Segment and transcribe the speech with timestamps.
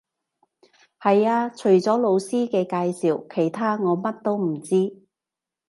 [0.99, 4.95] 係呀，除咗老師嘅介紹，其他我乜都唔知